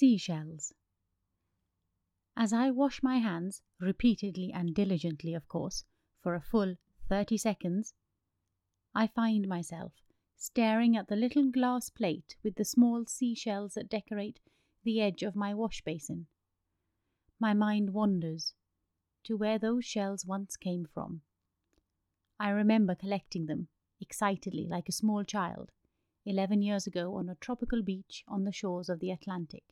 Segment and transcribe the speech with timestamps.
[0.00, 0.72] Seashells.
[2.34, 5.84] As I wash my hands, repeatedly and diligently, of course,
[6.22, 6.76] for a full
[7.06, 7.92] thirty seconds,
[8.94, 9.92] I find myself
[10.38, 14.40] staring at the little glass plate with the small seashells that decorate
[14.84, 16.28] the edge of my wash basin.
[17.38, 18.54] My mind wanders
[19.24, 21.20] to where those shells once came from.
[22.38, 23.68] I remember collecting them
[24.00, 25.72] excitedly like a small child,
[26.24, 29.64] eleven years ago on a tropical beach on the shores of the Atlantic.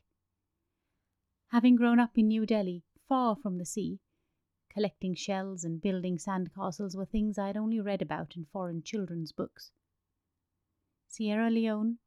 [1.50, 4.00] Having grown up in New Delhi, far from the sea,
[4.68, 9.32] collecting shells and building sandcastles were things I had only read about in foreign children's
[9.32, 9.72] books.
[11.08, 11.98] Sierra Leone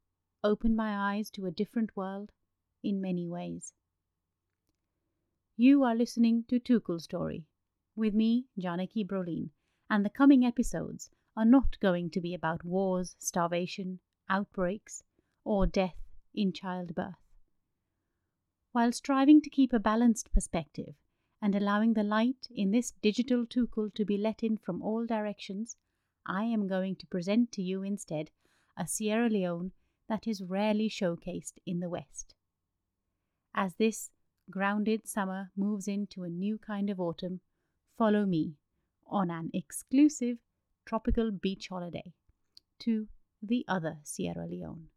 [0.43, 2.31] opened my eyes to a different world
[2.83, 3.73] in many ways.
[5.57, 7.45] You are listening to Tukul Story
[7.95, 9.49] with me, Janaki Brolin,
[9.89, 15.03] and the coming episodes are not going to be about wars, starvation, outbreaks,
[15.43, 15.97] or death
[16.33, 17.20] in childbirth.
[18.73, 20.95] While striving to keep a balanced perspective
[21.41, 25.75] and allowing the light in this digital tukul to be let in from all directions,
[26.25, 28.29] I am going to present to you instead
[28.77, 29.73] a Sierra Leone
[30.07, 32.33] that is rarely showcased in the West.
[33.53, 34.11] As this
[34.49, 37.41] grounded summer moves into a new kind of autumn,
[37.97, 38.55] follow me
[39.05, 40.37] on an exclusive
[40.85, 42.13] tropical beach holiday
[42.79, 43.07] to
[43.41, 44.87] the other Sierra Leone.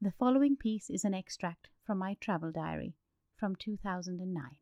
[0.00, 2.94] The following piece is an extract from my travel diary
[3.36, 4.56] from 2009.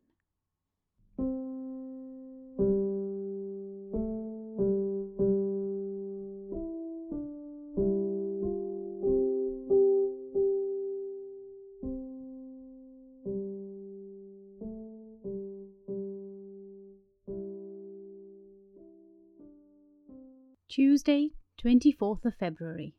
[20.71, 21.33] Tuesday,
[21.63, 22.95] 24th of February.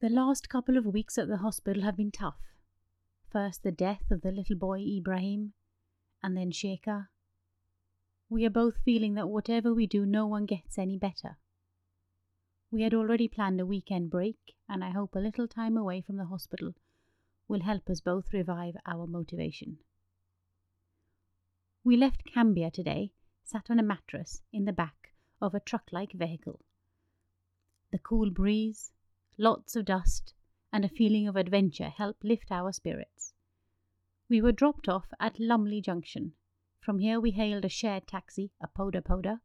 [0.00, 2.40] The last couple of weeks at the hospital have been tough.
[3.30, 5.52] First, the death of the little boy Ibrahim,
[6.22, 7.08] and then Sheikha.
[8.30, 11.36] We are both feeling that whatever we do, no one gets any better.
[12.70, 16.16] We had already planned a weekend break, and I hope a little time away from
[16.16, 16.72] the hospital
[17.46, 19.80] will help us both revive our motivation.
[21.84, 23.12] We left Kambia today,
[23.44, 25.12] sat on a mattress in the back
[25.42, 26.60] of a truck like vehicle.
[27.92, 28.92] The cool breeze,
[29.40, 30.34] lots of dust,
[30.70, 33.32] and a feeling of adventure helped lift our spirits.
[34.28, 36.34] We were dropped off at Lumley Junction.
[36.78, 39.40] From here we hailed a shared taxi, a Poda Poda,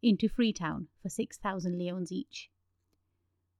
[0.00, 2.48] into Freetown for 6,000 leones each.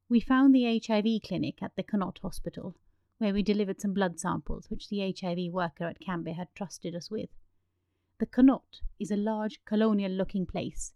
[0.08, 2.76] We found the HIV clinic at the Connaught Hospital,
[3.18, 7.10] where we delivered some blood samples which the HIV worker at Kambia had trusted us
[7.10, 7.30] with.
[8.20, 10.94] The Connaught is a large colonial looking place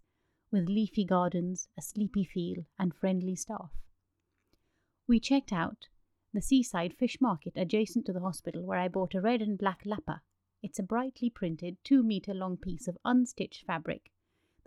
[0.51, 3.71] with leafy gardens, a sleepy feel, and friendly staff.
[5.09, 5.87] We checked out
[6.35, 9.81] the seaside fish market adjacent to the hospital, where I bought a red and black
[9.83, 10.21] lapa.
[10.61, 14.11] It's a brightly printed, two metre long piece of unstitched fabric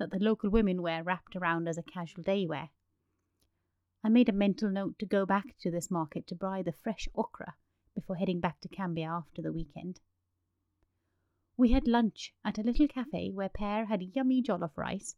[0.01, 2.71] that the local women wear wrapped around as a casual day wear.
[4.03, 7.09] I made a mental note to go back to this market to buy the fresh
[7.15, 7.55] okra
[7.95, 10.01] before heading back to Kambia after the weekend.
[11.57, 15.15] We had lunch at a little cafe where Per had yummy jollof rice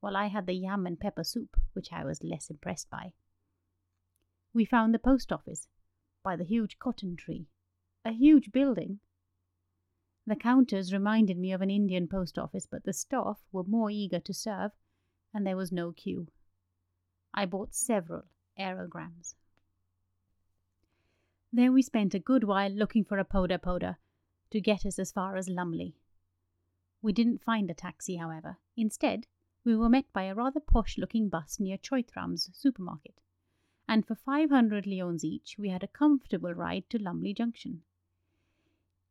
[0.00, 3.12] while I had the yam and pepper soup, which I was less impressed by.
[4.54, 5.66] We found the post office
[6.22, 7.48] by the huge cotton tree,
[8.04, 9.00] a huge building.
[10.26, 14.20] The counters reminded me of an Indian post office, but the staff were more eager
[14.20, 14.70] to serve,
[15.34, 16.28] and there was no queue.
[17.34, 18.26] I bought several
[18.56, 19.34] aerograms.
[21.52, 23.96] There we spent a good while looking for a Poda Poda
[24.50, 25.96] to get us as far as Lumley.
[27.02, 28.58] We didn't find a taxi, however.
[28.76, 29.26] Instead,
[29.64, 33.20] we were met by a rather posh looking bus near Choithrams supermarket,
[33.88, 37.82] and for 500 leones each, we had a comfortable ride to Lumley Junction.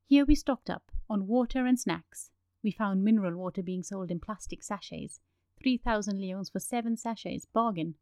[0.06, 2.32] Here we stocked up on water and snacks.
[2.64, 5.20] We found mineral water being sold in plastic sachets,
[5.62, 7.96] 3,000 leones for seven sachets, bargain.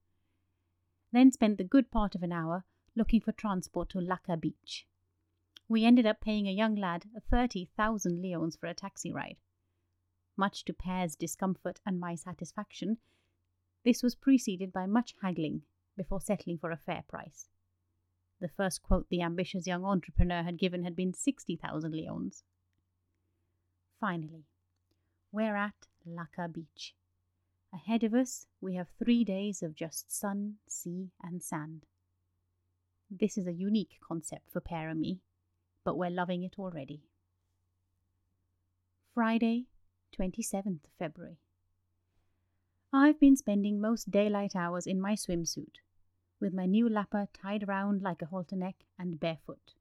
[1.11, 2.65] Then spent the good part of an hour
[2.95, 4.87] looking for transport to Lakka Beach.
[5.67, 9.37] We ended up paying a young lad 30,000 leones for a taxi ride
[10.41, 12.97] much to Per's discomfort and my satisfaction,
[13.83, 15.61] this was preceded by much haggling
[16.01, 17.45] before settling for a fair price.
[18.39, 22.43] The first quote the ambitious young entrepreneur had given had been 60,000 leones.
[23.99, 24.45] Finally,
[25.31, 26.95] we're at Lakka Beach.
[27.71, 31.85] Ahead of us, we have three days of just sun, sea, and sand.
[33.11, 35.19] This is a unique concept for me,
[35.85, 37.03] but we're loving it already.
[39.13, 39.65] Friday,
[40.19, 41.37] 27th February.
[42.91, 45.75] I've been spending most daylight hours in my swimsuit,
[46.41, 49.75] with my new lapa tied round like a halter neck and barefoot.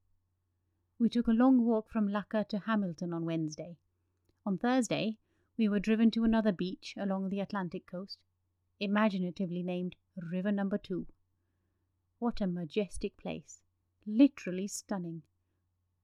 [0.99, 3.77] We took a long walk from Lakka to Hamilton on Wednesday.
[4.45, 5.17] On Thursday,
[5.57, 8.19] we were driven to another beach along the Atlantic coast,
[8.79, 11.07] imaginatively named River Number Two.
[12.19, 13.61] What a majestic place!
[14.05, 15.23] Literally stunning.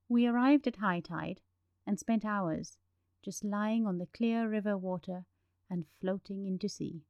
[0.10, 1.42] We arrived at high tide
[1.86, 2.78] and spent hours
[3.24, 5.26] just lying on the clear river water
[5.70, 7.04] and floating into sea,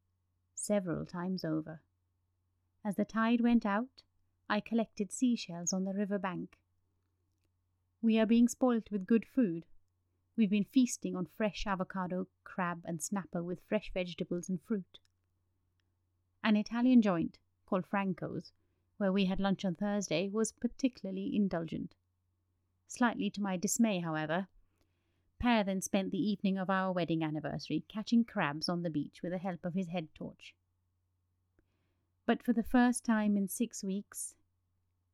[0.55, 1.81] several times over.
[2.87, 4.01] As the tide went out,
[4.49, 6.57] I collected seashells on the river bank.
[8.01, 9.65] We are being spoilt with good food.
[10.37, 14.99] We've been feasting on fresh avocado, crab, and snapper with fresh vegetables and fruit.
[16.45, 18.53] An Italian joint called Franco's,
[18.95, 21.93] where we had lunch on Thursday, was particularly indulgent.
[22.87, 24.47] Slightly to my dismay, however,
[25.39, 29.33] Per then spent the evening of our wedding anniversary catching crabs on the beach with
[29.33, 30.55] the help of his head torch.
[32.27, 34.35] But for the first time in six weeks,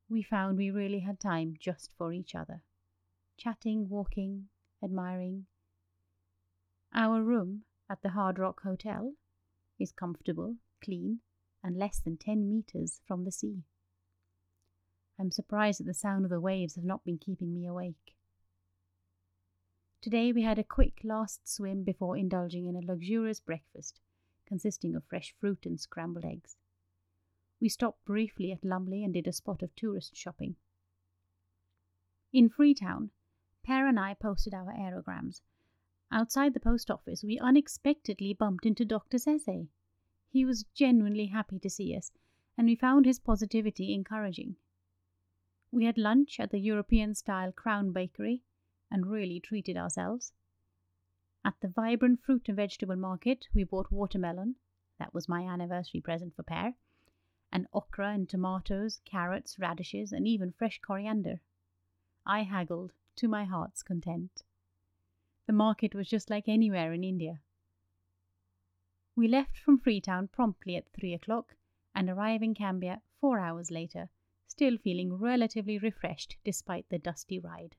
[0.10, 2.63] we found we really had time just for each other.
[3.38, 4.50] Chatting, walking,
[4.83, 5.45] admiring.
[6.92, 9.13] Our room at the Hard Rock Hotel
[9.80, 11.19] is comfortable, clean,
[11.63, 13.62] and less than 10 meters from the sea.
[15.19, 18.15] I'm surprised that the sound of the waves have not been keeping me awake.
[20.01, 24.00] Today we had a quick last swim before indulging in a luxurious breakfast
[24.48, 26.57] consisting of fresh fruit and scrambled eggs.
[27.63, 30.57] We stopped briefly at Lumley and did a spot of tourist shopping.
[32.33, 33.12] In Freetown,
[33.63, 35.39] Per and I posted our aerograms.
[36.12, 39.18] Outside the post office, we unexpectedly bumped into Dr.
[39.18, 39.69] Sese.
[40.30, 42.12] He was genuinely happy to see us,
[42.57, 44.57] and we found his positivity encouraging.
[45.71, 48.44] We had lunch at the European style Crown Bakery
[48.92, 50.33] and really treated ourselves.
[51.45, 54.57] At the vibrant fruit and vegetable market, we bought watermelon.
[55.00, 56.75] That was my anniversary present for Per
[57.53, 61.39] and okra and tomatoes, carrots, radishes, and even fresh coriander.
[62.25, 64.41] I haggled to my heart's content.
[65.45, 67.41] The market was just like anywhere in India.
[69.15, 71.55] We left from Freetown promptly at three o'clock
[71.94, 74.09] and arrived in Kambia four hours later,
[74.47, 77.75] still feeling relatively refreshed despite the dusty ride.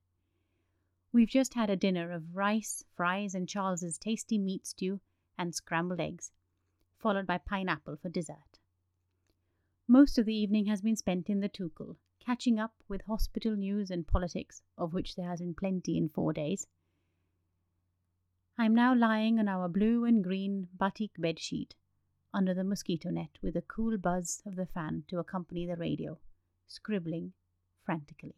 [1.13, 5.01] We've just had a dinner of rice, fries, and Charles's tasty meat stew
[5.37, 6.31] and scrambled eggs,
[6.97, 8.54] followed by pineapple for dessert.
[9.87, 13.91] Most of the evening has been spent in the Tukul, catching up with hospital news
[13.91, 16.67] and politics, of which there has been plenty in four days.
[18.57, 21.75] I am now lying on our blue and green batik bed sheet
[22.33, 26.19] under the mosquito net with the cool buzz of the fan to accompany the radio,
[26.67, 27.35] scribbling
[27.85, 28.37] frantically.